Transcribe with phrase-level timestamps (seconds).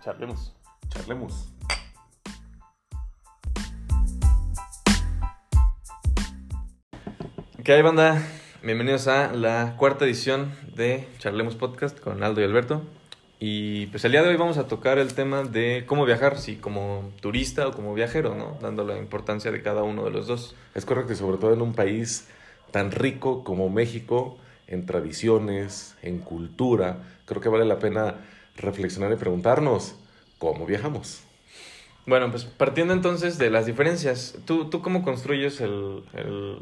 [0.00, 0.54] charlemos.
[0.88, 1.52] Charlemos.
[7.62, 8.22] ¿Qué hay, banda?
[8.62, 12.82] Bienvenidos a la cuarta edición de Charlemos Podcast con Aldo y Alberto.
[13.38, 16.56] Y pues el día de hoy vamos a tocar el tema de cómo viajar, si
[16.56, 18.58] como turista o como viajero, ¿no?
[18.60, 20.54] Dando la importancia de cada uno de los dos.
[20.74, 22.28] Es correcto, y sobre todo en un país
[22.70, 28.16] tan rico como México, en tradiciones, en cultura, creo que vale la pena
[28.56, 29.94] reflexionar y preguntarnos
[30.38, 31.22] cómo viajamos.
[32.06, 36.56] Bueno, pues partiendo entonces de las diferencias, ¿tú, tú cómo construyes el, el-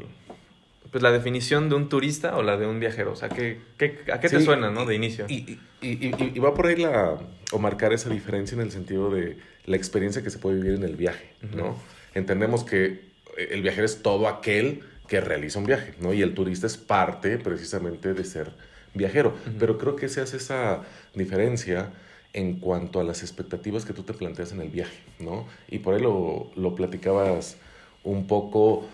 [0.91, 3.11] pues la definición de un turista o la de un viajero?
[3.13, 4.85] O sea, ¿qué, qué- ¿a qué te Sí, suena, no?
[4.85, 5.25] De inicio.
[5.29, 7.17] Y, y, y, y- va por ahí la,
[7.51, 10.83] o marcar esa diferencia en el sentido de la experiencia que se puede vivir en
[10.83, 11.77] el viaje, ¿no?
[12.15, 16.13] Entendemos que el viajero es todo aquel que realiza un viaje, ¿no?
[16.13, 18.51] Y el turista es parte precisamente de ser
[18.93, 19.35] viajero.
[19.57, 21.93] Pero creo que se hace esa diferencia
[22.33, 25.47] en cuanto a las expectativas que tú te planteas en el viaje, ¿no?
[25.67, 27.57] Y por ahí lo, lo platicabas
[28.03, 28.89] un poco.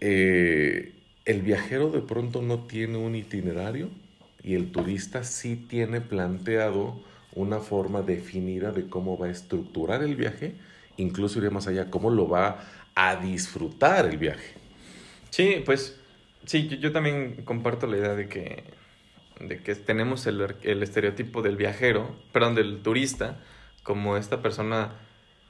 [0.00, 0.92] eh,
[1.24, 3.90] el viajero de pronto no tiene un itinerario
[4.42, 7.02] y el turista sí tiene planteado
[7.32, 10.54] una forma definida de cómo va a estructurar el viaje,
[10.96, 14.54] incluso iría más allá, cómo lo va a disfrutar el viaje.
[15.30, 16.00] Sí, pues
[16.44, 18.64] sí, yo, yo también comparto la idea de que,
[19.40, 23.38] de que tenemos el, el estereotipo del viajero, perdón, del turista,
[23.82, 24.92] como esta persona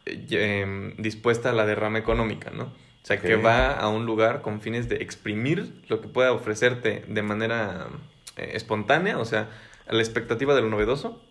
[0.05, 2.65] eh, em, dispuesta a la derrama económica, ¿no?
[2.65, 7.05] O sea, que va a un lugar con fines de exprimir lo que pueda ofrecerte
[7.06, 7.87] de manera
[8.37, 9.48] eh, espontánea, o sea,
[9.87, 11.23] a la expectativa de lo novedoso,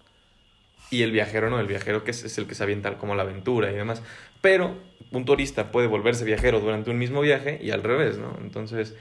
[0.89, 3.23] y el viajero no, el viajero que es, es el que se avienta como la
[3.23, 4.01] aventura y demás.
[4.41, 4.77] Pero
[5.11, 8.37] un turista puede volverse viajero durante un mismo viaje y al revés, ¿no?
[8.39, 8.95] Entonces,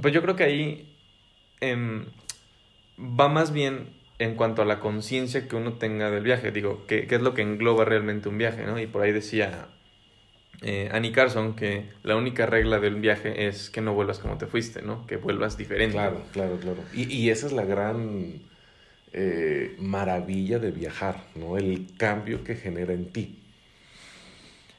[0.00, 0.96] pues yo creo que ahí
[1.60, 2.06] em,
[2.98, 6.52] va más bien en cuanto a la conciencia que uno tenga del viaje.
[6.52, 8.78] Digo, ¿qué, qué es lo que engloba realmente un viaje, ¿no?
[8.78, 9.68] Y por ahí decía
[10.62, 14.46] eh, Annie Carson que la única regla del viaje es que no vuelvas como te
[14.46, 15.06] fuiste, ¿no?
[15.06, 15.94] Que vuelvas diferente.
[15.94, 16.78] Claro, claro, claro.
[16.94, 18.42] Y, y esa es la gran
[19.12, 21.58] eh, maravilla de viajar, ¿no?
[21.58, 23.40] El cambio que genera en ti.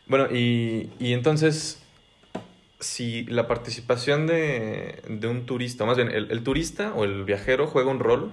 [0.07, 1.82] Bueno, y, y entonces,
[2.83, 7.23] si la participación de, de un turista, o más bien el, el turista o el
[7.23, 8.31] viajero juega un rol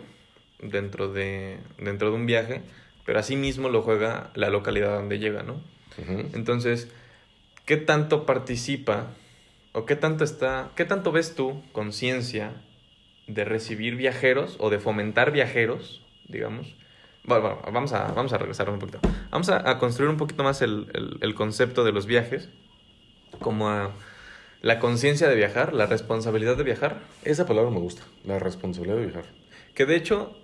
[0.60, 2.62] dentro de, dentro de un viaje,
[3.06, 5.60] pero asimismo lo juega la localidad donde llega, ¿no?
[6.34, 6.88] Entonces,
[7.64, 9.08] ¿qué tanto participa
[9.72, 12.52] o qué tanto está, qué tanto ves tú conciencia
[13.26, 16.74] de recibir viajeros o de fomentar viajeros, digamos?
[17.24, 19.00] Bueno, bueno, vamos a, vamos a regresar un poquito.
[19.30, 22.48] Vamos a, a construir un poquito más el, el- el concepto de los viajes,
[23.40, 23.92] como a
[24.62, 29.06] la conciencia de viajar, la responsabilidad de viajar, Esa palabra me gusta, la responsabilidad de
[29.06, 29.24] viajar.
[29.74, 30.36] que de hecho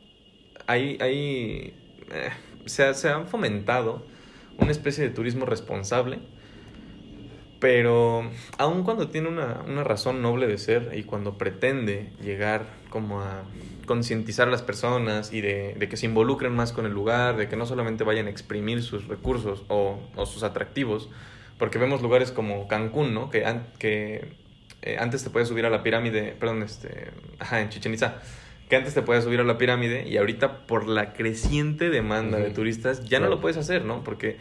[0.66, 1.74] hay, hay
[2.12, 2.30] eh,
[2.64, 4.02] se, se fomentado
[4.58, 6.18] una especie de turismo responsable,
[7.60, 13.20] pero aun cuando tiene una, una razón noble de ser y cuando pretende llegar como
[13.20, 13.44] a
[13.86, 17.48] concientizar a las personas y de, de que se involucren más con el lugar, de
[17.48, 21.08] que no solamente vayan a exprimir sus recursos o, o sus atractivos,
[21.58, 23.30] porque vemos lugares como Cancún, ¿no?
[23.30, 24.28] Que, an- que
[24.82, 28.20] eh, antes te puedes subir a la pirámide, perdón, este, ajá, en Chichen Itza,
[28.68, 32.50] que antes te podías subir a la pirámide y ahorita por la creciente demanda de
[32.50, 34.02] turistas ya no lo puedes hacer, ¿no?
[34.04, 34.38] Porque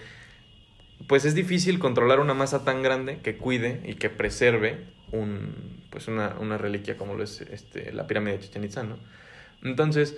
[1.08, 6.08] pues es difícil controlar una masa tan grande que cuide y que preserve un, pues
[6.08, 8.98] una, una reliquia como lo es este, la pirámide de Chichen Itza, ¿no?
[9.62, 10.18] Entonces,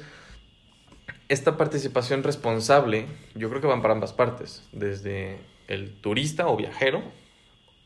[1.29, 3.05] esta participación responsable,
[3.35, 5.37] yo creo que van para ambas partes, desde
[5.67, 7.03] el turista o viajero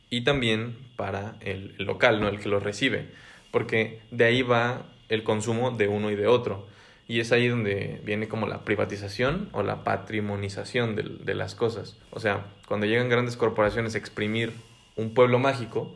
[0.10, 2.28] y también para el, local, ¿no?
[2.28, 3.10] El que lo recibe,
[3.52, 6.68] porque de ahí va el consumo de uno y de otro.
[7.08, 11.98] Y es ahí donde viene como la privatización o la patrimonización del- de, las cosas.
[12.12, 14.54] O sea, cuando llegan grandes corporaciones a exprimir
[14.96, 15.94] un pueblo mágico,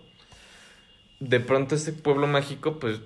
[1.19, 2.99] de pronto ese pueblo mágico pues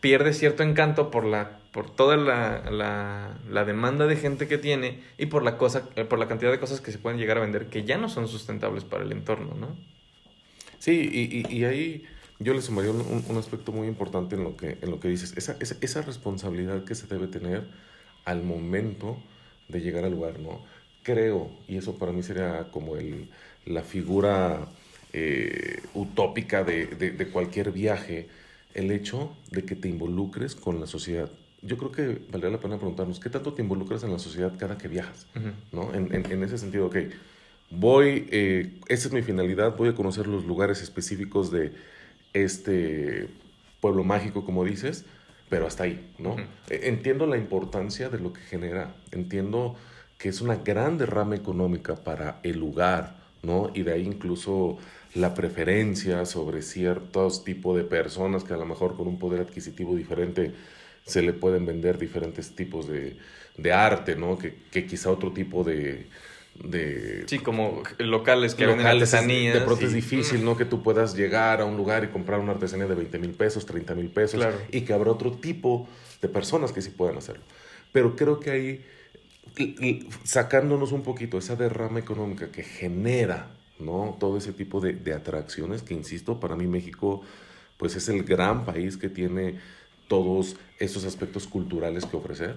[0.00, 5.02] pierde cierto encanto por la por toda la, la, la demanda de gente que tiene
[5.18, 7.42] y por la cosa eh, por la cantidad de cosas que se pueden llegar a
[7.42, 9.76] vender que ya no son sustentables para el entorno, ¿no?
[10.78, 12.04] Sí, y, y- y ahí
[12.38, 15.36] yo le sumaría un, un- aspecto muy importante en lo que, en lo que dices.
[15.36, 17.68] Esa, esa, responsabilidad que se debe tener
[18.24, 19.22] al momento
[19.68, 20.64] de llegar al lugar, ¿no?
[21.02, 23.30] Creo, y eso para mí sería como el,
[23.66, 24.68] la figura
[25.12, 28.28] eh, utópica de- de cualquier viaje,
[28.74, 31.30] el hecho de que te involucres con la sociedad.
[31.66, 34.76] Yo creo que valdría la pena preguntarnos, ¿qué tanto te involucras en la sociedad cada
[34.76, 35.26] que viajas?
[35.72, 35.94] ¿no?
[35.94, 36.96] En, en- en ese sentido, ok,
[37.70, 41.72] voy, eh, esa es mi finalidad, voy a conocer los lugares específicos de
[42.32, 43.28] este
[43.80, 45.04] pueblo mágico, como dices,
[45.48, 46.36] pero hasta ahí, ¿no?
[46.70, 49.76] Eh, Entiendo la importancia de lo que genera, entiendo
[50.18, 53.70] que es una gran derrama económica para el lugar, ¿no?
[53.74, 54.78] Y de ahí incluso
[55.14, 59.94] la preferencia sobre ciertos tipos de personas que a lo mejor con un poder adquisitivo
[59.94, 60.52] diferente
[61.04, 63.16] se le pueden vender diferentes tipos de,
[63.56, 64.38] de arte, ¿no?
[64.38, 66.06] Que, que quizá otro tipo de,
[66.62, 71.14] de sí como locales que venden artesanías de pronto es difícil no que tú puedas
[71.16, 74.40] llegar a un lugar y comprar una artesanía de 20 mil pesos 30 mil pesos
[74.40, 74.56] Claro.
[74.70, 75.88] y que habrá otro tipo
[76.22, 77.42] de personas que sí puedan hacerlo
[77.92, 78.84] pero creo que ahí
[80.24, 83.48] sacándonos un poquito esa derrama económica que genera
[83.78, 87.22] no todo ese tipo de, de atracciones que insisto para mí México
[87.76, 89.58] pues es el gran país que tiene
[90.08, 92.56] todos esos aspectos culturales que ofrecer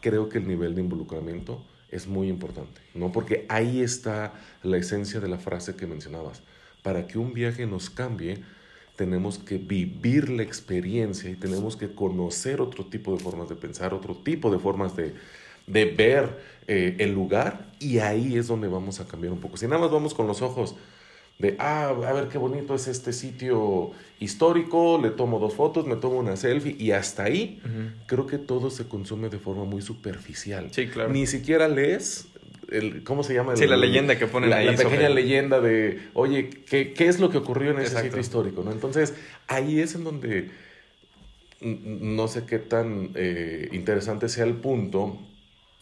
[0.00, 3.10] creo que el nivel de involucramiento es muy importante, ¿no?
[3.10, 6.42] Porque ahí está la esencia de la frase que mencionabas.
[6.82, 8.42] Para que un viaje nos cambie,
[8.96, 13.94] tenemos que vivir la experiencia y tenemos que conocer otro tipo de formas de pensar,
[13.94, 15.14] otro tipo de formas de,
[15.66, 19.56] de ver eh, el lugar y ahí es donde vamos a cambiar un poco.
[19.56, 20.76] Si nada más vamos con los ojos
[21.38, 23.90] de, ah, a ver qué bonito es este sitio
[24.20, 27.60] histórico, le tomo dos fotos, me tomo una selfie y hasta ahí
[28.06, 30.68] creo que todo se consume de forma muy superficial.
[30.72, 31.10] Sí, claro.
[31.12, 32.28] Ni siquiera lees
[32.70, 33.56] el, ¿cómo se llama?
[33.56, 36.92] Sí, El- la leyenda que ponen la, ahí La pequeña sobre- leyenda de, oye, ¿qué,
[36.92, 38.06] qué es lo que ocurrió en ese Exacto.
[38.06, 38.62] sitio histórico?
[38.62, 38.70] ¿no?
[38.72, 39.12] Entonces,
[39.48, 40.50] ahí es en donde
[41.60, 45.18] no sé qué tan eh, interesante sea el punto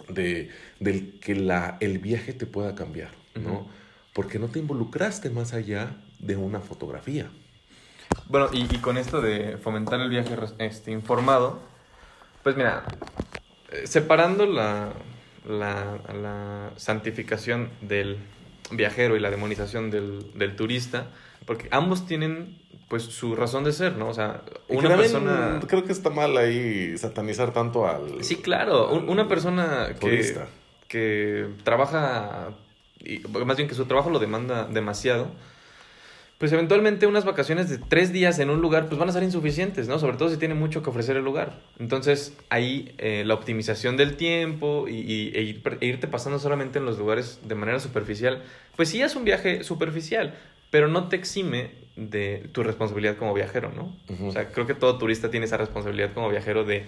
[0.08, 0.48] de,
[0.80, 3.66] del que la, el viaje te pueda cambiar, ¿no?
[4.12, 7.30] Porque no te involucraste más allá de una fotografía.
[8.28, 11.60] Bueno, y, y con esto de fomentar el viaje este, informado,
[12.42, 12.84] pues mira,
[13.70, 14.92] eh, separando la,
[15.48, 18.18] la, la santificación del
[18.70, 21.06] viajero y la demonización del, del turista,
[21.46, 24.08] porque ambos tienen pues su razón de ser, ¿no?
[24.08, 25.60] O sea, una también persona...
[25.66, 28.22] Creo que está mal ahí satanizar tanto al...
[28.22, 30.46] Sí, claro, un- una persona que, turista.
[30.88, 32.50] que trabaja,
[33.04, 35.30] y, más bien que su trabajo lo demanda demasiado,
[36.38, 39.86] pues eventualmente unas vacaciones de tres días en un lugar pues van a ser insuficientes,
[39.86, 40.00] ¿no?
[40.00, 41.60] Sobre todo si tiene mucho que ofrecer el lugar.
[41.78, 46.80] Entonces ahí eh, la optimización del tiempo y, y- e, ir- e irte pasando solamente
[46.80, 48.42] en los lugares de manera superficial,
[48.74, 50.34] pues sí es un viaje superficial,
[50.72, 53.94] pero no te exime de tu responsabilidad como viajero, ¿no?
[54.26, 56.86] O sea, creo que todo turista tiene esa responsabilidad como viajero de,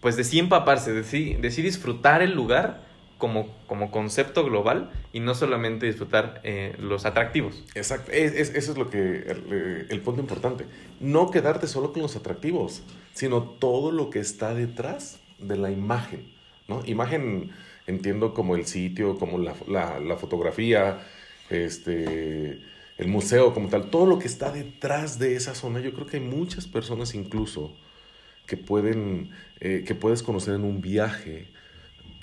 [0.00, 2.80] pues de sí empaparse, de sí, de sí disfrutar el lugar
[3.24, 7.64] como, como concepto global y no solamente disfrutar eh, los atractivos.
[7.74, 10.66] Exacto, es, es- eso es lo que el, el punto importante.
[11.00, 12.82] No quedarte solo con los atractivos,
[13.14, 16.20] sino todo lo que está detrás de la imagen,
[16.68, 16.82] ¿no?
[16.84, 17.50] Imagen,
[17.86, 20.98] entiendo como el sitio, como la, la- la fotografía,
[21.48, 22.60] este,
[22.98, 25.80] el museo como tal, todo lo que está detrás de esa zona.
[25.80, 27.74] Yo creo que hay muchas personas incluso
[28.46, 29.30] que pueden,
[29.60, 31.48] eh, que puedes conocer en un viaje,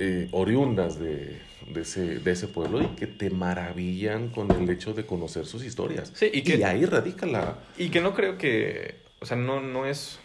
[0.04, 4.94] eh, oriundas de, de ese, de ese pueblo y que te maravillan con el hecho
[4.96, 6.12] de conocer sus historias.
[6.16, 7.60] Sí, y que- ahí radica la...
[7.78, 10.20] Y que no creo que, o sea, no, no es,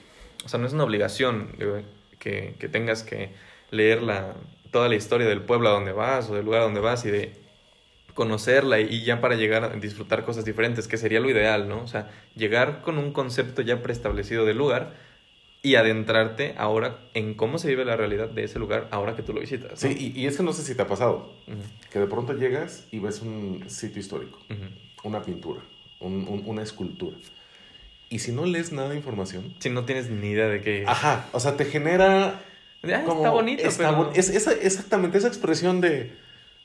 [0.47, 1.53] o sea, no es una obligación
[2.19, 3.31] que, que tengas que
[3.71, 4.35] leer la,
[4.71, 7.11] toda la historia del pueblo a donde vas o del lugar a donde vas y
[7.11, 7.33] de
[8.15, 11.83] conocerla y, y ya para llegar a disfrutar cosas diferentes, que sería lo ideal, ¿no?
[11.83, 14.95] O sea, llegar con un concepto ya preestablecido del lugar
[15.67, 19.33] y adentrarte ahora en cómo se vive la realidad de ese lugar ahora que tú
[19.33, 19.73] lo visitas.
[19.73, 19.77] ¿no?
[19.77, 21.57] Sí, y, y es que no sé si te ha pasado, Ujú,
[21.93, 25.09] que de pronto llegas y ves un sitio histórico, ujú.
[25.09, 25.61] una pintura,
[25.99, 27.17] un- un- una escultura.
[28.09, 30.85] Y si no lees nada de información, Si no tienes ni idea de qué...
[30.87, 32.43] ajá, o sea, te genera
[32.85, 34.05] Ah, como, está bonito, está pero...
[34.05, 36.13] bon- es, esa- exactamente esa expresión de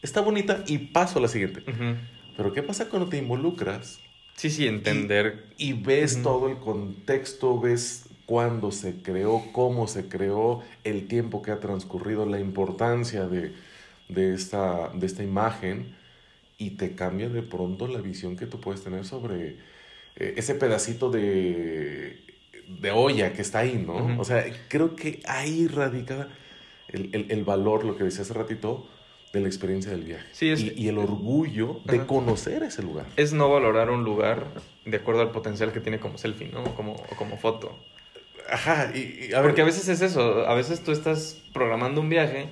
[0.04, 1.62] está bonita y paso a la siguiente.
[1.62, 1.96] Ujú.
[2.38, 4.00] Pero ¿qué pasa cuando te involucras
[4.36, 5.48] Sí, sí, entender.
[5.58, 6.24] y ves Ujú.
[6.24, 8.06] todo el contexto, ves
[8.36, 13.52] cuándo se creó, cómo se creó, el tiempo que ha transcurrido, la importancia de,
[14.08, 15.94] de, esta, de esta imagen
[16.58, 19.58] y te cambia de pronto la visión que tú puedes tener sobre
[20.16, 22.24] eh, ese pedacito de,
[22.70, 24.18] de olla que está ahí, ¿no?
[24.18, 26.30] O sea, creo que ahí radica
[26.88, 28.88] el, el- el valor, lo que decía hace ratito,
[29.34, 30.28] de la experiencia del viaje.
[30.32, 32.08] Sí, es- y, y el orgullo de Ajá.
[32.08, 33.08] conocer ese lugar.
[33.18, 34.48] Es no valorar un lugar
[34.86, 36.64] de acuerdo al potencial que tiene como selfie, ¿no?
[36.76, 37.76] Como, o como foto.
[38.50, 40.48] Ajá, y, y a ver, Porque a veces es eso.
[40.48, 42.50] A veces tú estás programando un viaje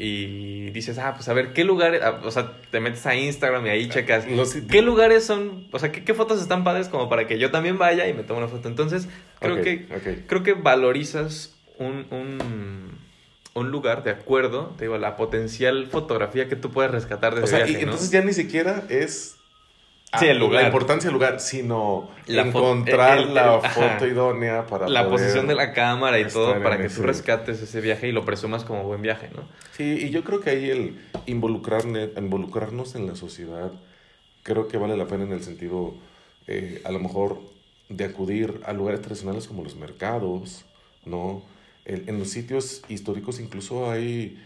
[0.00, 2.00] y dices, ah, pues a ver, ¿qué lugares?
[2.04, 4.26] ah, O sea, te metes a Instagram y ahí checas.
[4.30, 5.66] los- ¿Qué lugares son?
[5.72, 8.22] O sea, ¿qué, qué fotos están padres como para que yo también vaya y me
[8.22, 8.68] tome una foto?
[8.68, 9.08] Entonces,
[9.40, 9.86] creo que
[10.26, 12.98] creo que valorizas un, un,
[13.54, 17.40] un lugar de acuerdo, te digo, a la potencial fotografía que tú puedes rescatar de
[17.40, 19.36] O ese sea, y entonces ya ni siquiera es
[20.18, 20.62] Sí, el lugar.
[20.62, 23.68] la importancia del lugar, sino La encontrar el- el- la ajá.
[23.68, 27.02] foto idónea para La poder- posición de la cámara y todo para que ese- tú
[27.02, 29.42] rescates ese viaje y lo presumas como buen viaje, ¿no?
[29.72, 31.82] Sí, y yo creo que ahí el involucrar,
[32.16, 33.70] involucrarnos en la sociedad,
[34.44, 35.94] creo que vale la pena en el sentido,
[36.46, 37.40] eh, a lo mejor,
[37.90, 40.64] de acudir a lugares tradicionales como los mercados,
[41.04, 41.42] ¿no?
[41.84, 44.42] En, en los sitios históricos incluso hay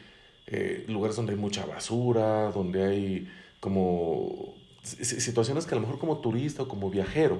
[0.48, 6.18] eh, lugares donde hay mucha basura, donde hay como situaciones que a lo mejor como
[6.18, 7.38] turista o como viajero,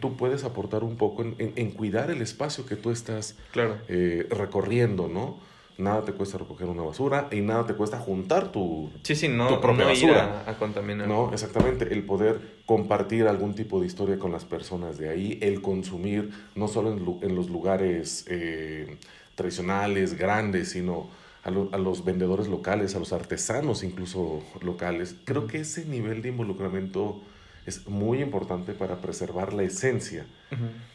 [0.00, 3.76] tú puedes aportar un poco en, en- en cuidar el espacio que tú estás Claro.
[3.88, 5.36] eh, recorriendo, ¿no?
[5.78, 8.88] Nada te cuesta recoger una basura y nada te cuesta juntar tu...
[9.02, 10.44] Sí, sí, no, tu propia no ir basura.
[10.46, 11.06] a, a contaminar.
[11.06, 15.60] No, exactamente, el poder compartir algún tipo de historia con las personas de ahí, el
[15.60, 18.96] consumir no solo en, en los lugares eh,
[19.34, 21.08] tradicionales, grandes, sino
[21.46, 25.16] a, lo- a los vendedores locales, a los artesanos incluso locales.
[25.24, 27.20] Creo que ese nivel de involucramiento
[27.64, 30.26] es muy importante para preservar la esencia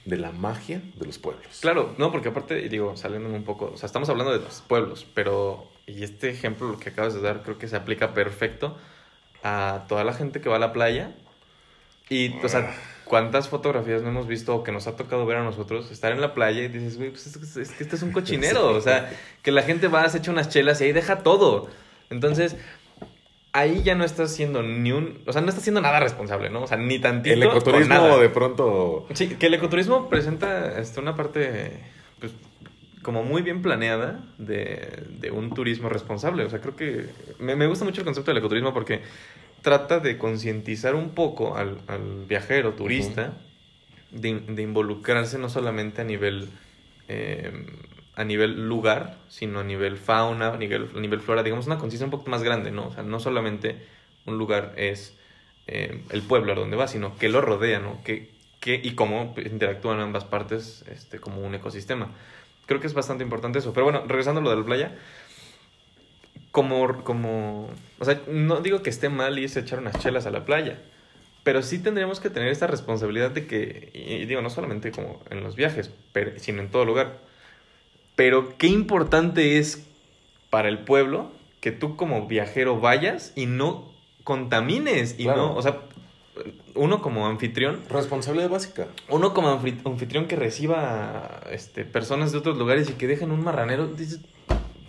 [0.05, 1.59] de la magia de los pueblos.
[1.61, 5.05] Claro, no, porque aparte, digo, saliendo un poco, o sea, estamos hablando de los pueblos,
[5.13, 8.77] pero, y este ejemplo, lo que acabas de dar, creo que se aplica perfecto
[9.43, 11.15] a toda la gente que va a la playa.
[12.09, 12.75] Y, o sea,
[13.11, 15.91] ¿cuántas fotografías no hemos visto o que nos ha tocado ver a nosotros?
[15.91, 18.13] Estar en la playa y dices, güey, pues es, que- es que este es un
[18.13, 18.69] cochinero.
[18.71, 19.11] O sea,
[19.43, 21.67] que la gente va, se echa unas chelas y ahí deja todo.
[22.09, 22.55] Entonces,
[23.51, 26.63] ahí ya no estás haciendo ni un, o sea, no estás haciendo nada responsable, ¿no?
[26.63, 27.33] O sea, ni tantito.
[27.35, 28.17] El ecoturismo nada.
[28.17, 29.07] de pronto...
[29.13, 31.81] Sí, que el ecoturismo presenta este, una parte,
[32.21, 32.31] pues,
[33.01, 36.45] como muy bien planeada de, de un turismo responsable.
[36.45, 37.07] O sea, creo que
[37.39, 39.01] me, me gusta mucho el concepto del ecoturismo porque
[39.61, 43.33] trata de concientizar un poco al, al viajero turista
[44.11, 46.49] de, de involucrarse no solamente a nivel,
[47.07, 47.51] eh,
[48.15, 52.05] a nivel lugar, sino a nivel fauna, a nivel, a nivel flora, digamos, una conciencia
[52.05, 52.87] un poco más grande, ¿no?
[52.87, 53.77] O sea, no solamente
[54.25, 55.17] un lugar es
[55.67, 58.03] eh, el pueblo a donde va, sino que lo rodea, ¿no?
[58.03, 62.11] Que, que, y cómo interactúan ambas partes este, como un ecosistema.
[62.65, 63.73] Creo que es bastante importante eso.
[63.73, 64.97] Pero bueno, regresando a lo de la playa,
[66.51, 70.31] como, como, o sea, no digo que esté mal irse a echar unas chelas a
[70.31, 70.81] la playa,
[71.43, 75.43] pero sí tendríamos que tener esta responsabilidad de que, y digo, no solamente como en
[75.43, 77.19] los viajes, pero, sino en todo lugar.
[78.15, 79.87] Pero qué importante es
[80.49, 81.31] para el pueblo
[81.61, 83.91] que tú como viajero vayas y no
[84.23, 85.47] contamines y Claro.
[85.47, 85.79] no, o sea,
[86.75, 88.87] uno como anfitrión, Responsabilidad básica.
[89.09, 93.43] uno como anfi- anfitrión que reciba este, personas de otros lugares y que dejen un
[93.43, 94.21] marranero, dices,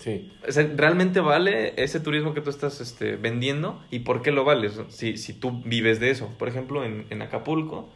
[0.02, 0.32] Sí.
[0.46, 3.80] o sea, ¿realmente vale ese turismo que tú estás este, vendiendo?
[3.90, 4.80] ¿Y por qué lo vales?
[4.88, 6.28] Si, si tú vives de eso.
[6.38, 7.88] Por ejemplo, en, en Acapulco,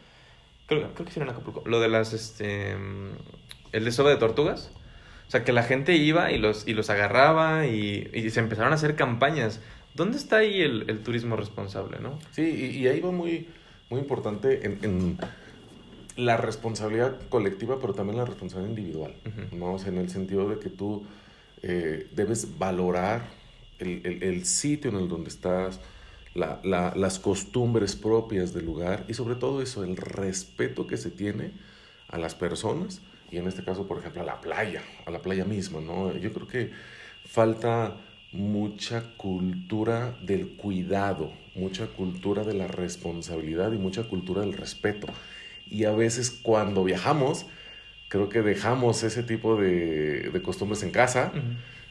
[0.67, 2.77] creo, creo que sí era en Acapulco, lo de las, este,
[3.73, 4.71] el desove de tortugas.
[5.27, 8.71] O sea, que la gente iba y los, y los agarraba y, y se empezaron
[8.71, 9.59] a hacer campañas.
[9.93, 12.17] ¿Dónde está ahí el, el turismo responsable, no?
[12.31, 13.49] Sí, y, y ahí va muy,
[13.89, 15.17] muy importante en, en
[16.15, 19.15] la responsabilidad colectiva, pero también la responsabilidad individual.
[19.25, 19.57] Ujú.
[19.57, 19.73] ¿no?
[19.73, 21.05] O sea, en el sentido de que tú
[21.63, 23.29] eh, debes valorar
[23.79, 25.79] el, el- el sitio en el donde estás,
[26.33, 31.11] la- la- las costumbres propias del lugar y sobre todo eso, el respeto que se
[31.11, 31.51] tiene
[32.09, 35.45] a las personas y en este caso, por ejemplo, a la playa, a la playa
[35.45, 36.15] misma, ¿no?
[36.15, 36.71] Yo creo que
[37.25, 37.97] falta
[38.31, 45.07] mucha cultura del cuidado, mucha cultura de la responsabilidad y mucha cultura del respeto.
[45.69, 47.45] Y a veces cuando viajamos,
[48.09, 51.31] creo que dejamos ese tipo de, de costumbres en casa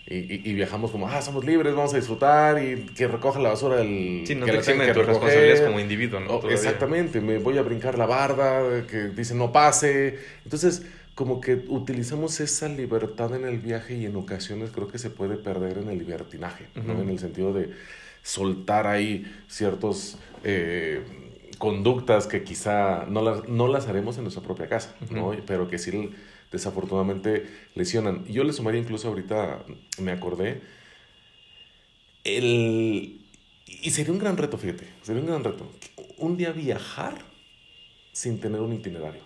[0.09, 3.49] y, y- y viajamos como, ah, somos libres, vamos a disfrutar y que recoja la
[3.51, 4.23] basura el...
[4.27, 6.31] Sí, no que te eximen de tus responsabilidades como individuo, ¿no?
[6.37, 10.19] Oh, exactamente, me voy a brincar la barda, que dice no pase.
[10.45, 10.83] Entonces,
[11.17, 15.37] como que utilizamos esa libertad en el viaje y en ocasiones creo que se puede
[15.37, 17.01] perder en el libertinaje, ¿no?
[17.01, 17.71] En el sentido de
[18.23, 21.01] soltar ahí ciertos eh,
[21.59, 25.33] conductas que quizá no las, no las haremos en nuestra propia casa, ¿no?
[25.47, 26.11] Pero que sí
[26.53, 28.25] desafortunadamente lesionan.
[28.27, 29.65] Yo le sumaría incluso ahorita,
[30.01, 30.63] me acordé,
[32.25, 33.21] el...
[33.67, 35.71] Y sería un gran reto, fíjate, sería un gran reto.
[36.19, 37.19] Un día viajar
[38.13, 39.23] sin tener un itinerario.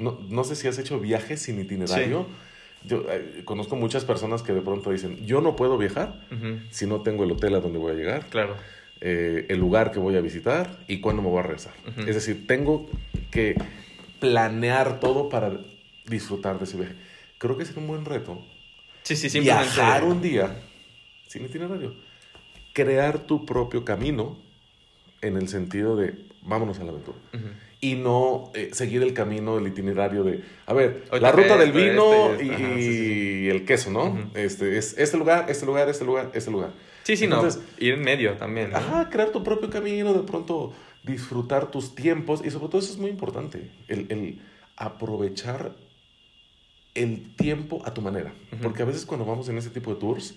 [0.00, 2.26] No, no sé si has hecho viajes sin itinerario.
[2.84, 6.26] Yo eh, conozco muchas personas que de pronto dicen, yo no puedo viajar
[6.70, 8.56] si no tengo el hotel a donde voy a llegar, Claro.
[9.00, 11.74] Eh, el lugar que voy a visitar y cuándo me voy a regresar.
[11.98, 12.88] Es decir, tengo
[13.30, 13.54] que
[14.20, 15.60] planear todo para
[16.06, 16.94] disfrutar de ese viaje.
[17.38, 18.42] Creo que sería un buen reto
[19.06, 19.72] Sí, sí, simplemente...
[19.72, 20.56] viajar un día
[21.28, 21.94] sin itinerario.
[22.72, 24.36] Crear tu propio camino
[25.20, 27.16] en el sentido de vámonos a la aventura.
[27.80, 32.32] Y no eh, seguir el camino, el itinerario de, a ver, la ruta del vino
[32.32, 34.28] este y sí, el queso, ¿no?
[34.34, 36.72] Este es este lugar, este lugar, este lugar, este lugar.
[37.06, 37.46] Sí, sí, no.
[37.78, 38.72] Ir en medio también.
[38.72, 38.78] ¿no?
[38.78, 40.72] Ajá, crear tu propio camino, de pronto
[41.04, 44.40] disfrutar tus tiempos y sobre todo eso es muy importante, el, el
[44.76, 45.76] aprovechar
[46.96, 48.34] el tiempo a tu manera.
[48.60, 50.34] Porque a veces cuando vamos en ese tipo de tours,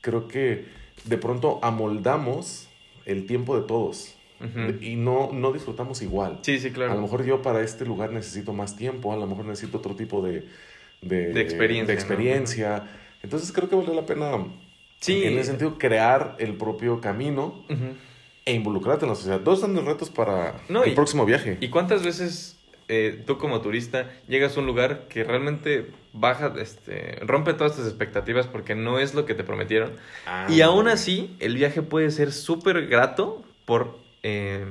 [0.00, 0.64] creo que
[1.04, 2.68] de pronto amoldamos
[3.06, 4.16] el tiempo de todos.
[4.80, 6.40] Y no, no disfrutamos igual.
[6.42, 6.90] Sí, sí, claro.
[6.90, 9.94] A lo mejor yo para este lugar necesito más tiempo, a lo mejor necesito otro
[9.94, 10.48] tipo de,
[11.02, 11.86] de, experiencia.
[11.86, 12.88] De experiencia.
[13.22, 14.32] Entonces creo que vale la pena,
[15.00, 15.24] sí.
[15.24, 17.64] en ese sentido, crear el propio camino
[18.44, 19.40] e involucrarte en la sociedad.
[19.40, 21.58] Dos los retos para el próximo viaje.
[21.60, 27.18] ¿Y cuántas veces eh, tú como turista llegas a un lugar que realmente baja, este,
[27.22, 29.92] rompe todas tus expectativas porque no es lo que te prometieron?
[30.26, 34.64] Ah, y aún así, el viaje puede ser súper grato por eh,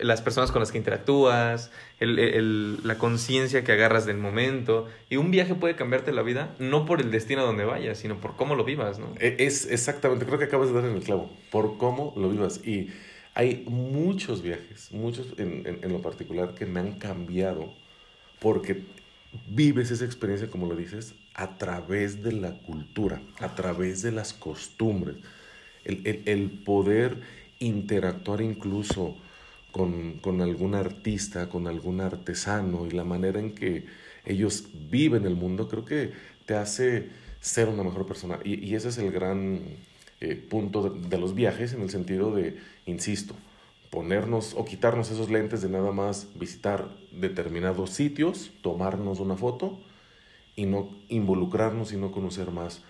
[0.00, 4.86] las personas con las que interactúas, la conciencia que agarras del momento.
[5.10, 8.20] Y un viaje puede cambiarte la vida, no por el destino a donde vayas, sino
[8.20, 9.12] por cómo lo vivas, ¿no?
[9.18, 12.60] E, es exactamente, creo que acabas de dar en el clavo, por cómo lo vivas.
[12.64, 12.90] Y
[13.34, 17.72] hay muchos viajes, muchos en, en, lo particular, que me han cambiado
[18.40, 18.84] porque
[19.48, 24.32] vives esa experiencia, como lo dices, a través de la cultura, a través de las
[24.32, 25.16] costumbres.
[25.84, 27.16] El, el, el poder
[27.58, 29.16] interactuar incluso
[30.20, 33.86] con, algún artista, con algún artesano y la manera en que
[34.24, 36.10] ellos viven el mundo, creo que
[36.46, 38.40] te hace ser una mejor persona.
[38.44, 39.60] Y, ese es el gran
[40.20, 43.34] eh, punto de, los viajes en el sentido de, insisto,
[43.90, 49.78] ponernos o quitarnos esos lentes de nada más visitar determinados sitios, tomarnos una foto
[50.56, 52.82] y no involucrarnos y no conocer más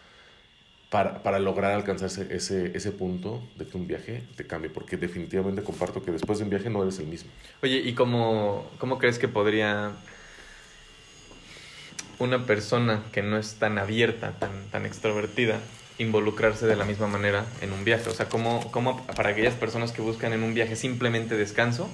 [0.90, 5.62] para, para lograr alcanzar ese, ese punto de que un viaje te cambie, porque definitivamente
[5.62, 7.30] comparto que después de un viaje no eres el mismo.
[7.62, 9.92] Oye, ¿y cómo, cómo crees que podría
[12.18, 15.60] una persona que no es tan abierta, tan, tan extrovertida,
[15.98, 18.08] involucrarse de la misma manera en un viaje?
[18.08, 21.90] O sea, ¿cómo, cómo para aquellas personas que buscan en un viaje simplemente descanso?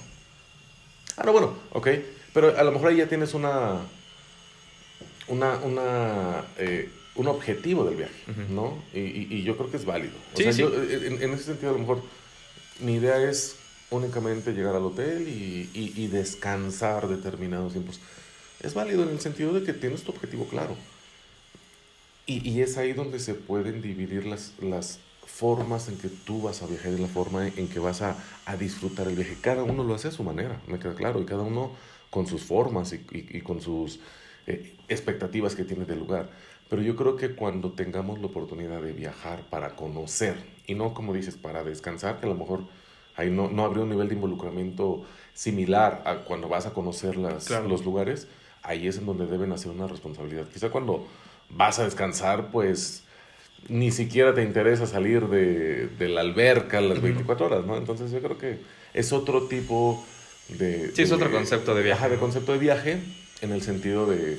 [1.16, 1.88] Ah, no, bueno, ok.
[2.32, 3.80] Pero a lo mejor ahí ya tienes una.
[5.28, 5.56] Una.
[5.58, 8.14] una eh, un objetivo del viaje,
[8.50, 8.76] ¿no?
[8.92, 8.98] Y,
[9.32, 10.14] y, yo creo que es válido.
[10.34, 12.02] O sea, Yo, en, en, ese sentido, a lo mejor
[12.80, 13.56] mi idea es
[13.90, 18.00] únicamente llegar al hotel y, y, descansar determinados tiempos.
[18.60, 20.76] Es válido en el sentido de que tienes tu objetivo claro.
[22.26, 26.62] Y, y, es ahí donde se pueden dividir las, las formas en que tú vas
[26.62, 29.36] a viajar y la forma en que vas a, a, disfrutar el viaje.
[29.40, 31.72] Cada uno lo hace a su manera, me queda claro, y cada uno
[32.10, 34.00] con sus formas y, y con sus
[34.46, 36.28] eh, expectativas que tiene del lugar.
[36.68, 41.12] Pero yo creo que cuando tengamos la oportunidad de viajar para conocer, y no como
[41.12, 42.64] dices, para descansar, que a lo mejor
[43.16, 47.50] ahí no, no habría un nivel de involucramiento similar a cuando vas a conocer las,
[47.50, 48.28] los lugares,
[48.62, 50.46] ahí es en donde deben hacer una responsabilidad.
[50.48, 51.06] Quizá cuando
[51.50, 53.04] vas a descansar, pues
[53.68, 57.76] ni siquiera te interesa salir de, de la alberca las 24 horas, ¿no?
[57.76, 58.58] Entonces yo creo que
[58.94, 60.04] es otro tipo
[60.48, 60.92] de...
[60.94, 62.08] Sí, es otro concepto de viaje.
[62.08, 62.98] de concepto de viaje
[63.40, 64.38] en el sentido de,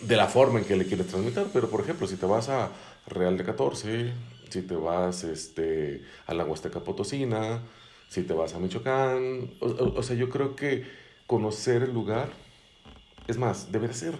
[0.00, 1.46] de la forma en que le quieres transmitir.
[1.52, 2.70] Pero, por ejemplo, si te vas a
[3.06, 4.12] Real de 14,
[4.50, 7.62] si te vas este, a la Huasteca Potosina,
[8.08, 10.84] si te vas a Michoacán, o sea, yo creo que
[11.26, 12.28] conocer el lugar
[13.30, 14.18] es más, debería ser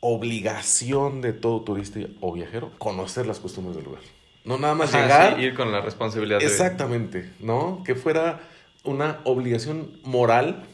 [0.00, 4.02] obligación de todo turista o viajero conocer las costumbres del lugar.
[4.44, 5.40] No nada más llegar.
[5.40, 6.40] ir con la responsabilidad.
[6.42, 7.82] Exactamente, ¿no?
[7.84, 8.40] Que fuera
[8.84, 10.64] una obligación moral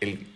[0.00, 0.26] el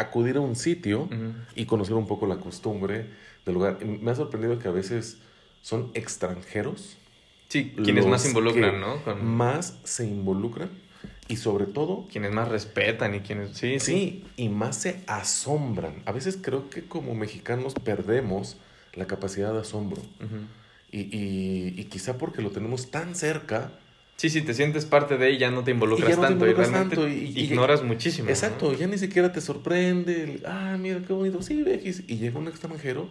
[0.00, 1.08] acudir a un sitio
[1.54, 3.06] y conocer un poco la costumbre
[3.44, 3.84] del lugar.
[3.84, 5.18] Me ha sorprendido que a veces
[5.62, 6.96] son extranjeros.
[7.48, 8.98] Sí, quienes más se involucran, ¿no?
[9.22, 10.70] Más se involucran
[11.28, 12.06] y sobre todo...
[12.10, 13.56] Quienes más respetan y quienes...
[13.56, 16.02] Sí, sí, y más se asombran.
[16.06, 18.56] A veces creo que como mexicanos perdemos
[18.94, 20.02] la capacidad de asombro.
[20.90, 23.72] y, y, y, quizá porque lo tenemos tan cerca.
[24.18, 28.28] Sí, sí, te sientes parte de ella, no te involucras tanto y realmente ignoras muchísimo.
[28.28, 30.42] Exacto, ya ni siquiera te sorprende.
[30.44, 31.40] ah, mira qué bonito.
[31.40, 31.64] Sí,
[32.08, 33.08] Y llega un extranjero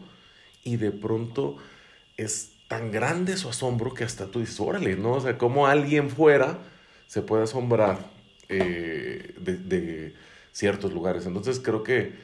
[0.65, 1.56] y de pronto
[2.17, 5.13] es tan grande su asombro que hasta tú dices, órale, ¿no?
[5.13, 6.60] O sea, como alguien fuera
[7.08, 8.00] se puede asombrar
[8.50, 10.13] eh, de,
[10.52, 11.26] ciertos lugares.
[11.26, 12.15] Entonces creo que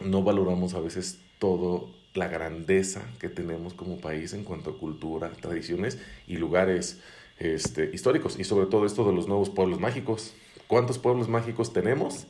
[0.00, 5.30] no valoramos a veces todo la grandeza que tenemos como país en cuanto a cultura,
[5.30, 7.00] tradiciones y lugares
[7.42, 8.38] este, históricos.
[8.38, 10.34] Y sobre todo esto de los nuevos pueblos mágicos.
[10.68, 12.26] ¿Cuántos pueblos mágicos tenemos?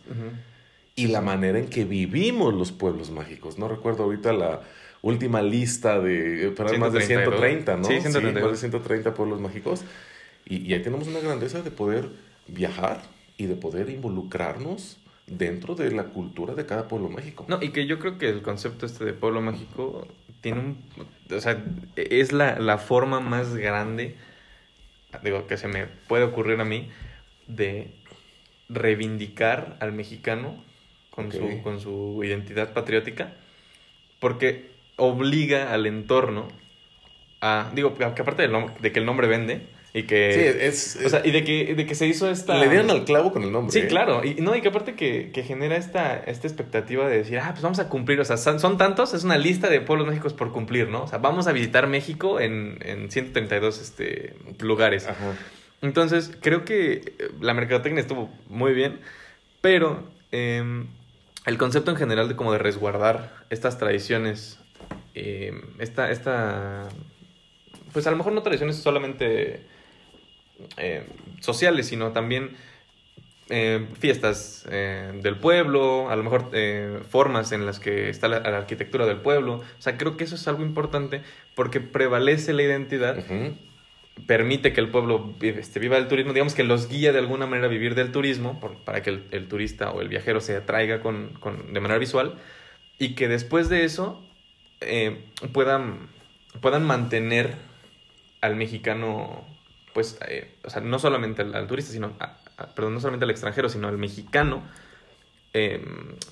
[0.96, 3.59] Y la manera en que vivimos los pueblos mágicos.
[3.59, 4.62] No recuerdo ahorita la
[5.03, 6.53] última lista de...
[6.57, 7.85] Pero más de 130, ¿no?
[7.85, 8.40] Sí, 130.
[8.40, 9.85] más de 130 pueblos mágicos.
[10.44, 12.09] Y, ahí tenemos una grandeza de poder
[12.48, 13.03] viajar
[13.37, 17.44] y de poder involucrarnos dentro de la cultura de cada pueblo mágico.
[17.48, 20.09] No, y que yo creo que el concepto este de pueblo mágico
[20.40, 20.79] tiene un...
[21.31, 21.62] O sea,
[21.94, 24.16] es la, la forma más grande
[25.22, 26.90] digo, que se me puede ocurrir a mí,
[27.46, 27.88] de
[28.68, 30.62] reivindicar al mexicano
[31.11, 33.35] con, su, con su identidad patriótica,
[34.20, 36.48] porque obliga al entorno
[37.40, 40.33] a, digo, que aparte nom- de que el nombre vende y que...
[40.33, 41.05] Sí, es...
[41.05, 42.59] o sea, y de que, de que se hizo esta...
[42.59, 43.73] Le dieron al clavo con el nombre.
[43.73, 43.87] Sí, ¿eh?
[43.89, 44.25] claro.
[44.25, 47.63] Y no, y que aparte que, que genera esta, esta expectativa de decir, ah, pues
[47.63, 48.19] vamos a cumplir.
[48.21, 51.03] O sea, son, son tantos, es una lista de pueblos mágicos por cumplir, ¿no?
[51.03, 55.07] O sea, vamos a visitar México en, en 132 este, lugares.
[55.07, 55.35] Ajá.
[55.83, 59.01] Entonces, creo que eh, la mercadotecnia estuvo muy bien,
[59.61, 60.87] pero em,
[61.45, 64.59] el concepto en general de como de resguardar estas tradiciones,
[65.15, 66.89] em, esta, esta,
[67.93, 69.67] pues a lo mejor no tradiciones solamente
[70.77, 71.07] eh,
[71.41, 72.57] sociales, sino también
[73.51, 76.51] eh, fiestas eh, del pueblo, a lo mejor
[77.09, 79.57] formas en las que está la, la arquitectura del pueblo.
[79.57, 81.23] O sea, creo que eso es algo importante
[81.55, 83.25] porque prevalece la identidad
[84.27, 87.67] permite que el pueblo este, viva del turismo, digamos que los guía de alguna manera
[87.67, 91.01] a vivir del turismo, por- para que el, el turista o el viajero se atraiga
[91.01, 92.35] con, con- de manera visual,
[92.99, 94.23] y que después de eso
[95.53, 96.09] puedan,
[96.61, 97.55] puedan mantener
[98.43, 99.47] al mexicano,
[99.95, 103.25] pues, eh, o sea, no solamente al, al turista, sino, a- a- perdón, no solamente
[103.25, 104.63] al extranjero, sino al mexicano
[105.55, 105.85] eh,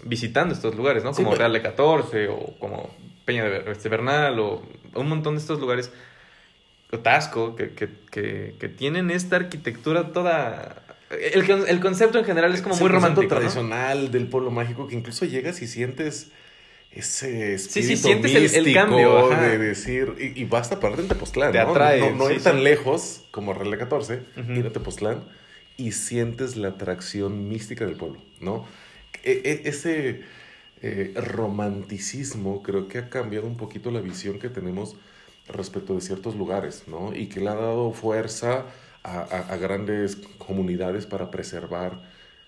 [0.05, 1.13] visitando estos lugares, ¿no?
[1.13, 2.95] Sí, Como pero- Real de 14 o como
[3.25, 4.63] Peña de este, Bernal o
[4.95, 5.93] un montón de estos lugares
[6.91, 10.83] o Tasco, que, que, que, que tienen esta arquitectura toda...
[11.11, 13.29] El, el concepto en general es como Sí, muy romántico, ¿no?
[13.29, 16.31] tradicional del pueblo mágico que incluso llegas y sientes
[16.91, 21.03] ese Sí, espíritu sí, sientes el- el místico cambio, de decir y, y basta pararte
[21.03, 21.71] en Tepoztlán, Te ¿no?
[21.71, 22.45] atrae, no, no, no sí, ir sí.
[22.45, 24.53] tan lejos como Real de 14, Ujú.
[24.53, 25.25] ir a Tepoztlán
[25.77, 28.67] y sientes la atracción mística del pueblo, ¿no?
[29.23, 30.23] E- e- ese
[30.83, 34.97] eh, romanticismo creo que ha cambiado un poquito la visión que tenemos
[35.49, 37.15] respecto de ciertos lugares, ¿no?
[37.15, 38.67] Y que le ha dado fuerza
[39.03, 42.01] a, a- a grandes comunidades para preservar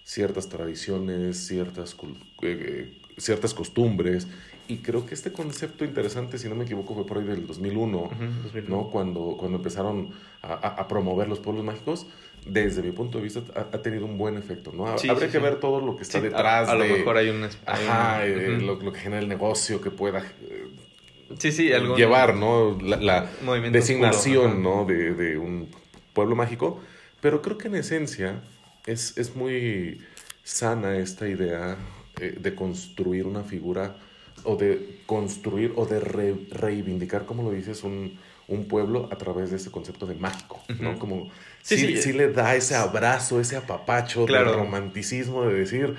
[0.04, 4.28] ciertas tradiciones, ciertas, eh, eh, ciertas costumbres.
[4.68, 7.98] Y creo que este concepto interesante, si no me equivoco, fue por ahí del 2001,
[7.98, 8.12] Ujú,
[8.44, 8.76] 2001.
[8.76, 8.90] ¿no?
[8.90, 10.10] Cuando, cuando empezaron
[10.42, 12.06] a, promover los pueblos mágicos,
[12.46, 14.98] desde mi punto de vista ha, ha tenido un buen efecto, ¿no?
[14.98, 15.44] Sí, Habría sí, que sí.
[15.44, 16.92] ver todo lo que está a- detrás a, lo de...
[16.92, 17.44] mejor hay un...
[17.44, 20.68] hay Ajá, eh, lo, lo que genera el negocio que pueda eh,
[21.38, 21.96] Sí, sí, algún...
[21.96, 22.78] llevar, ¿no?
[22.80, 23.26] La,
[23.70, 24.84] designación, oscuro, ¿no?
[24.84, 25.68] De, de un
[26.12, 26.80] pueblo mágico.
[27.20, 28.42] Pero creo que en esencia
[28.86, 30.00] es, es muy
[30.42, 31.76] sana esta idea
[32.20, 33.96] eh, de construir una figura
[34.44, 39.50] o de construir o de re- reivindicar, como lo dices, un, un pueblo a través
[39.50, 40.98] de ese concepto de mágico, ¿no?
[40.98, 41.30] Como
[41.62, 42.02] Sí, sí, sí.
[42.02, 44.50] sí le da ese abrazo, ese apapacho Claro.
[44.50, 45.94] de romanticismo de decir,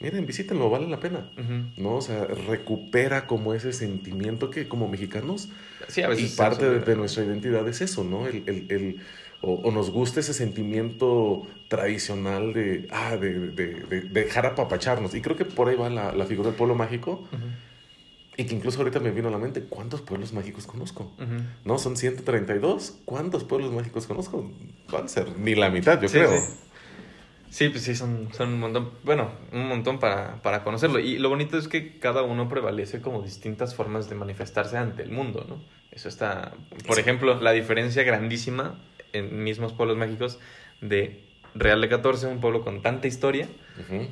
[0.00, 1.30] miren, visítenlo, vale la pena.
[1.76, 1.96] ¿no?
[1.96, 5.48] O sea, recupera como ese sentimiento que como mexicanos
[5.88, 6.32] Sí, a veces...
[6.32, 8.26] y parte de, nuestra identidad es eso, ¿no?
[8.26, 9.00] El, el- el-
[9.44, 15.14] o, o nos gusta ese sentimiento tradicional de, ah, de, de- de- de dejar apapacharnos.
[15.14, 17.24] Y creo que por ahí va la, la figura del pueblo mágico.
[18.36, 21.12] Y que incluso ahorita me vino a la mente, ¿cuántos pueblos mágicos conozco?
[21.18, 21.36] ujú.
[21.64, 21.78] ¿No?
[21.78, 22.98] Son 132.
[23.04, 24.50] ¿Cuántos pueblos mágicos conozco?
[24.90, 26.30] Van a ser ni la mitad, yo Sí, creo.
[26.40, 26.44] sí.
[27.50, 30.98] Sí, pues sí, son, son un montón, bueno, un montón para, para conocerlo.
[30.98, 35.12] Y lo bonito es que cada uno prevalece como distintas formas de manifestarse ante el
[35.12, 35.60] mundo, ¿no?
[35.92, 36.54] Eso está,
[36.84, 37.02] por Sí.
[37.02, 38.80] ejemplo, la diferencia grandísima
[39.14, 40.38] en mismos pueblos mágicos
[40.80, 41.20] de
[41.54, 43.48] Real de 14, un pueblo con tanta historia,
[43.78, 44.08] Ujú.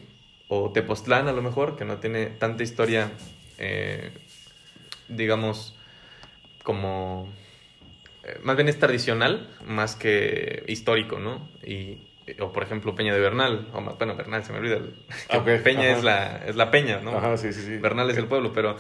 [0.49, 3.11] o Tepoztlán a lo mejor, que no tiene tanta historia,
[3.59, 4.13] eh,
[5.09, 5.75] digamos,
[6.63, 7.29] como...
[8.25, 11.49] eh, más bien es tradicional, más que histórico, ¿no?
[11.67, 11.99] Y,
[12.41, 14.95] o por ejemplo Peña de Bernal, o más, bueno, Bernal se me olvida, el-
[15.29, 15.99] que Ok, Peña ajá.
[15.99, 17.11] es la, es la Peña, ¿no?
[17.17, 17.77] Ajá, sí, sí, sí.
[17.79, 18.77] Bernal es el pueblo, pero...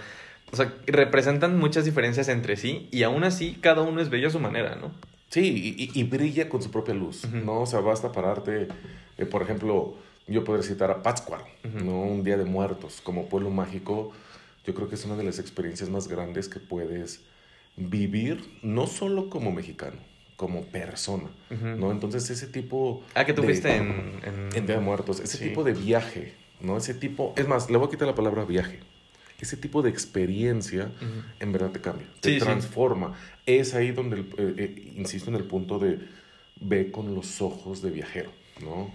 [0.53, 4.31] O sea, representan muchas diferencias entre sí y aún así cada uno es bello a
[4.31, 4.93] su manera, ¿no?
[5.33, 7.27] Sí, y, y- brilla con su propia luz.
[7.33, 7.63] ¿no?
[7.63, 8.69] O sea, basta pararte,
[9.17, 9.95] eh, por ejemplo,
[10.29, 11.47] yo podría citar a Pátzcuaro.
[11.83, 12.03] ¿no?
[12.03, 14.13] Un Día de Muertos, como pueblo mágico,
[14.67, 17.23] yo creo que es una de las experiencias más grandes que puedes
[17.77, 19.97] vivir, no solo como mexicano,
[20.37, 21.31] como persona.
[21.51, 21.91] ¿no?
[21.93, 23.03] Entonces, ese tipo...
[23.15, 24.21] Ah, que de- fuiste en...
[24.25, 25.45] En, en Día de Muertos, ese Sí.
[25.49, 26.77] tipo de viaje, ¿no?
[26.77, 28.81] Ese tipo, es más, le voy a quitar la palabra viaje.
[29.43, 30.93] Ese tipo de experiencia
[31.41, 32.45] en verdad te cambia, te Sí, sí.
[32.45, 33.15] transforma.
[33.45, 35.99] Es ahí donde, eh, eh, insisto en el punto de
[36.61, 38.31] ve con los ojos de viajero,
[38.63, 38.95] ¿no?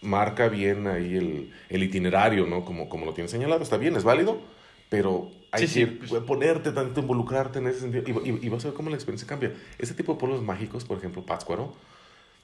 [0.00, 2.64] Marca bien ahí el, el itinerario, ¿no?
[2.64, 4.40] Como, como lo tiene señalado, está bien, es válido,
[4.88, 8.38] pero hay Sí, que sí, ir- pues- ponerte tanto, involucrarte en ese sentido y, y-
[8.46, 9.52] y vas a ver cómo la experiencia cambia.
[9.78, 11.74] Ese tipo de pueblos mágicos, por ejemplo, Pátzcuaro,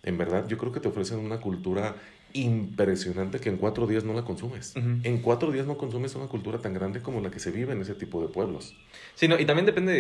[0.03, 1.95] en verdad yo creo que te ofrecen una cultura
[2.43, 4.75] impresionante que en cuatro días no la consumes.
[4.77, 7.81] En cuatro días no consumes una cultura tan grande como la que se vive en
[7.81, 8.75] ese tipo de pueblos.
[9.15, 9.93] Sí, no, y también depende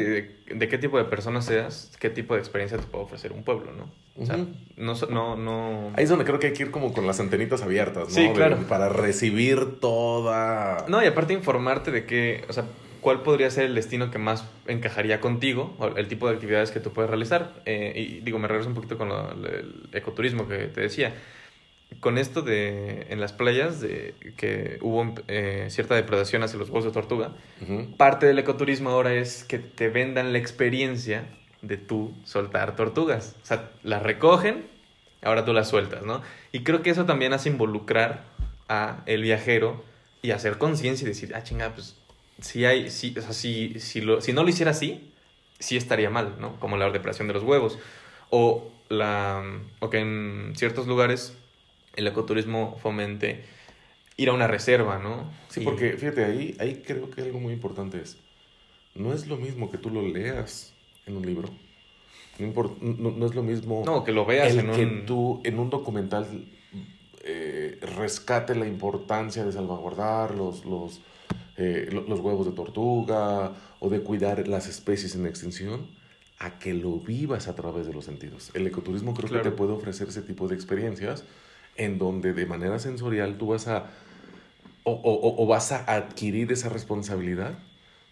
[0.46, 3.42] de, de qué tipo de persona seas, qué tipo de experiencia te puede ofrecer un
[3.42, 3.90] pueblo, ¿no?
[4.18, 4.38] O sea,
[4.76, 5.92] no, no, no...
[5.94, 8.14] Ahí es donde creo que hay que ir como con las antenitas abiertas, ¿no?
[8.14, 8.58] Sí, De- claro.
[8.68, 10.86] para recibir toda...
[10.88, 12.64] No, y aparte informarte de qué, o sea,
[13.02, 16.80] cuál podría ser el destino que más encajaría contigo, o el tipo de actividades que
[16.80, 17.62] tú puedes realizar.
[17.66, 21.14] Eh, y digo, me regreso un poquito con lo- el ecoturismo que te decía.
[22.00, 26.84] Con esto de en las playas, de que hubo eh, cierta depredación hacia los huevos
[26.84, 27.32] de tortuga,
[27.96, 31.26] parte del ecoturismo ahora es que te vendan la experiencia
[31.62, 33.36] de tú soltar tortugas.
[33.42, 34.66] O sea, las recogen,
[35.22, 36.22] ahora tú las sueltas, ¿no?
[36.52, 38.24] Y creo que eso también hace involucrar
[38.68, 39.84] a el viajero
[40.22, 41.96] y hacer conciencia y decir, ah, chingada, pues
[42.40, 45.12] si hay, si, o sea, si, si, lo, si no lo hiciera así,
[45.58, 46.58] sí estaría mal, ¿no?
[46.60, 47.78] Como la depredación de los huevos.
[48.30, 49.42] O, la,
[49.80, 51.36] o que en ciertos lugares
[51.96, 53.44] el ecoturismo fomente
[54.16, 55.30] ir a una reserva, ¿no?
[55.48, 58.18] Sí, Y- porque fíjate, ahí, ahí creo que algo muy importante es,
[58.94, 60.72] no es lo mismo que tú lo leas
[61.06, 61.48] en un libro.
[62.38, 65.06] No, impor- no, no es lo mismo No, que lo veas el en que un...
[65.06, 66.46] tú en un documental
[67.24, 71.00] eh, rescate la importancia de salvaguardar los, los,
[71.56, 75.88] eh, lo- los huevos de tortuga o de cuidar las especies en extinción,
[76.38, 78.50] a que lo vivas a través de los sentidos.
[78.54, 79.42] El ecoturismo creo Claro.
[79.44, 81.24] que te puede ofrecer ese tipo de experiencias
[81.78, 83.86] en donde de manera sensorial tú vas a
[84.84, 84.92] o,
[85.38, 87.58] o- vas a adquirir esa responsabilidad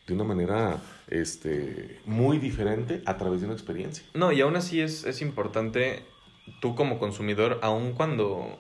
[0.06, 4.04] de una manera este, muy diferente a través de una experiencia.
[4.12, 6.02] No, y aún así es, es importante
[6.60, 8.58] tú como consumidor, aun cuando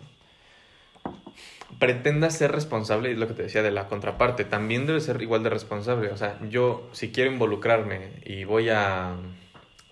[1.78, 5.42] pretendas ser responsable, es lo que te decía de la contraparte, también debe ser igual
[5.42, 6.08] de responsable.
[6.10, 9.16] O sea, yo si quiero involucrarme y voy a,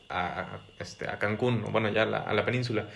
[0.08, 2.88] a, este, a Cancún, o bueno, ya a la, a la península,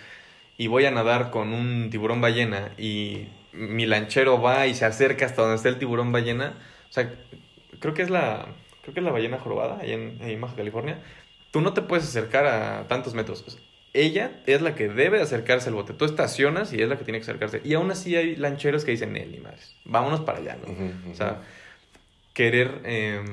[0.57, 5.25] y voy a nadar con un tiburón ballena y mi lanchero va y se acerca
[5.25, 6.57] hasta donde está el tiburón ballena,
[6.89, 7.13] o sea,
[7.79, 8.47] creo que es la,
[8.81, 11.01] creo que es la ballena jorobada, ahí en, en Baja California,
[11.51, 13.43] tú no te puedes acercar a tantos metros.
[13.47, 13.61] O sea,
[13.93, 15.93] ella es la que debe acercarse al bote.
[15.93, 17.61] Tú estacionas y es la que tiene que acercarse.
[17.63, 21.11] Y aún así hay lancheros que dicen, Nelly, madres, vámonos para allá, ¿no?
[21.11, 21.41] O sea,
[22.33, 23.23] querer eh,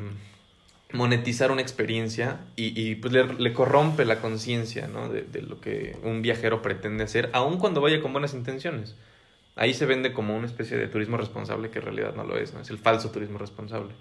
[0.94, 5.08] monetizar una experiencia y, y, pues le, le corrompe la conciencia, ¿no?
[5.08, 8.94] De, de lo que un viajero pretende hacer, aun cuando vaya con buenas intenciones.
[9.56, 12.54] Ahí se vende como una especie de turismo responsable que en realidad no lo es,
[12.54, 12.60] ¿no?
[12.60, 13.92] Es el falso turismo responsable.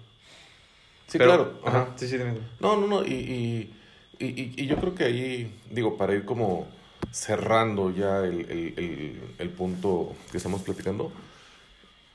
[1.08, 1.60] sí, Pero- claro.
[1.66, 1.92] Ajá, Ajá.
[1.96, 2.38] sí, sí, dime.
[2.60, 3.04] No, no, no.
[3.04, 3.74] Y, y,
[4.18, 6.66] y, y- y yo creo que ahí, digo, para ir como
[7.10, 11.12] cerrando ya el, el, el, el punto que estamos platicando,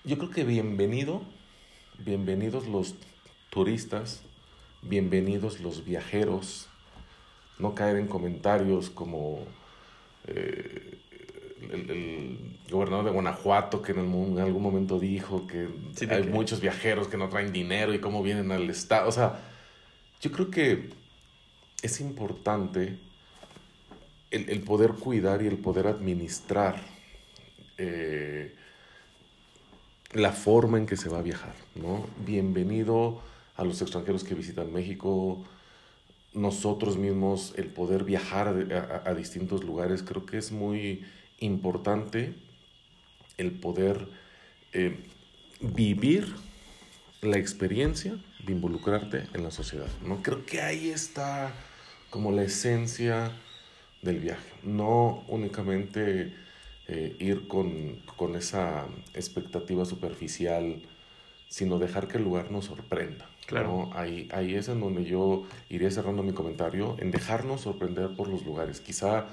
[0.06, 1.22] yo creo que bienvenido,
[1.98, 2.96] bienvenidos los
[3.50, 4.24] turistas,
[4.82, 6.68] bienvenidos los viajeros,
[7.58, 9.44] no caer en comentarios como
[10.28, 10.98] eh,
[11.72, 12.38] el, el
[12.72, 16.30] gobernador de Guanajuato que en, el mo- en algún momento dijo que Sí, hay que-
[16.30, 19.10] muchos viajeros que no traen dinero y cómo vienen al estado.
[19.10, 19.40] O sea,
[20.22, 20.90] yo creo que
[21.82, 22.98] es importante
[24.32, 26.82] el, el poder cuidar y el poder administrar
[27.78, 28.56] eh,
[30.14, 32.06] la forma en que se va a viajar, ¿no?
[32.26, 33.22] Bienvenido
[33.60, 35.44] a los extranjeros que visitan México,
[36.34, 38.48] nosotros mismos, el poder viajar
[39.06, 41.06] a, distintos lugares, creo que es muy
[41.40, 42.36] importante
[43.38, 44.08] el poder
[44.72, 44.98] eh,
[45.60, 46.34] vivir
[47.22, 50.24] la experiencia de involucrarte en la sociedad, ¿no?
[50.24, 51.52] Creo que ahí está
[52.10, 53.34] como la esencia
[54.02, 56.34] del viaje, no únicamente
[56.88, 60.82] eh, ir con, con esa expectativa superficial,
[61.50, 63.30] sino dejar que el lugar nos sorprenda.
[63.50, 63.90] Claro.
[63.90, 63.98] ¿no?
[63.98, 68.46] Ahí, ahí es en donde yo iría cerrando mi comentario, en dejarnos sorprender por los
[68.46, 69.26] lugares, quizá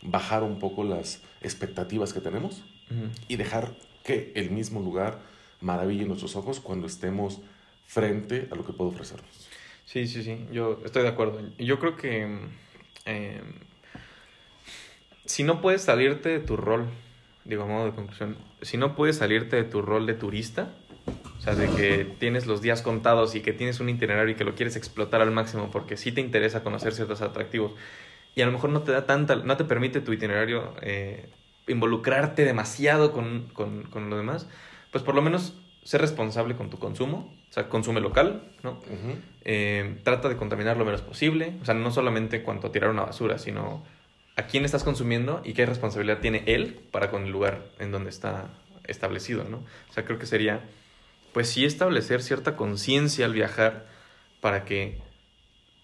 [0.00, 2.64] bajar un poco las expectativas que tenemos
[3.28, 5.20] y dejar que el mismo lugar
[5.60, 7.42] maraville nuestros ojos cuando estemos
[7.86, 9.48] frente a lo que puede ofrecernos.
[9.84, 11.42] Sí, sí, sí, yo estoy de acuerdo.
[11.58, 12.38] Yo creo que
[13.04, 13.42] eh,
[15.26, 16.86] si no puedes salirte de tu rol,
[17.44, 20.74] digo a modo de conclusión, si no puedes salirte de tu rol de turista,
[21.36, 24.44] o sea, de que tienes los días contados y que tienes un itinerario y que
[24.44, 27.72] lo quieres explotar al máximo porque sí te interesa conocer ciertos atractivos
[28.34, 31.28] y a lo mejor no te da tanta, no te permite tu itinerario eh,
[31.66, 34.48] involucrarte demasiado con, con, con lo demás,
[34.92, 35.54] pues por lo menos
[35.88, 38.78] ser responsable con tu consumo, o sea, consume local, ¿no?
[39.42, 41.54] Eh, trata de contaminar lo menos posible.
[41.62, 43.82] O sea, no solamente cuanto a tirar una basura, sino
[44.36, 48.10] a quién estás consumiendo y qué responsabilidad tiene él para con el lugar en donde
[48.10, 48.50] está
[48.84, 49.64] establecido, ¿no?
[49.88, 50.60] O sea, creo que sería,
[51.38, 53.86] pues sí establecer cierta conciencia al viajar
[54.40, 54.98] para que,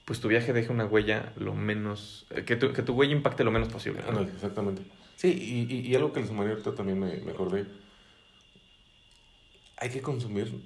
[0.04, 3.44] pues tu viaje deje una huella lo menos, eh, que tu, que tu huella impacte
[3.44, 4.00] lo menos posible.
[4.34, 4.82] exactamente.
[5.14, 7.66] Sí, y, y, algo que les sumaría ahorita también me, me acordé.
[9.76, 10.60] Hay que consumir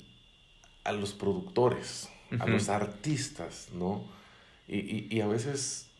[0.85, 2.09] a los productores,
[2.40, 4.07] a los artistas, ¿no?
[4.66, 5.90] Y, y, y, a veces,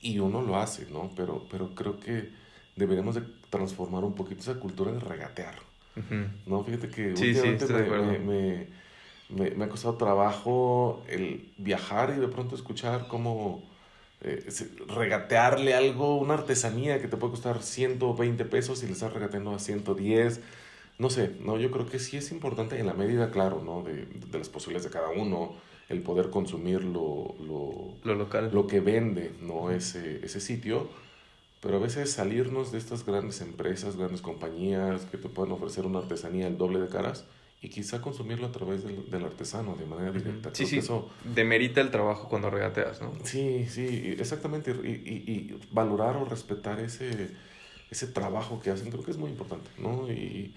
[0.00, 1.12] y uno lo hace, ¿no?
[1.14, 2.32] Pero, pero creo que
[2.74, 5.65] deberíamos de transformar un poquito esa cultura de regatear,
[6.46, 6.64] ¿no?
[6.64, 8.66] Fíjate que últimamente me,
[9.30, 13.62] me, me, ha costado trabajo el viajar y de pronto escuchar cómo
[14.20, 14.46] eh,
[14.88, 19.58] regatearle algo, una artesanía que te puede costar 120 pesos y le estás regateando a
[19.58, 20.40] 110.
[20.98, 23.82] No sé, no, yo creo que sí es importante en la medida, claro, ¿no?
[23.82, 25.54] De, de las posibilidades de cada uno,
[25.88, 28.50] el poder consumir lo, lo, lo local.
[28.52, 29.70] Lo que vende, ¿no?
[29.70, 30.88] Ese, ese sitio.
[31.60, 36.00] Pero a veces salirnos de estas grandes empresas, grandes compañías que te pueden ofrecer una
[36.00, 37.24] artesanía el doble de caras,
[37.62, 40.50] y quizá consumirlo a través del, del artesano de manera directa.
[40.52, 43.12] Sí, sí, eso demerita el trabajo cuando regateas, ¿no?
[43.24, 44.70] Sí, sí, exactamente.
[44.70, 47.30] Y, y, y, valorar o respetar ese,
[47.90, 50.10] ese trabajo que hacen creo que es muy importante, ¿no?
[50.10, 50.54] Y,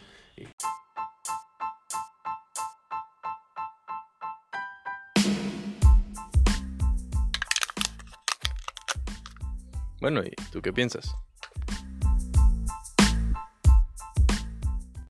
[10.01, 11.13] Bueno, ¿y tú qué piensas?